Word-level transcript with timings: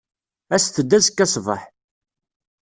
Aset-d 0.55 0.91
azekka 0.97 1.25
ṣṣbeḥ. 1.31 1.61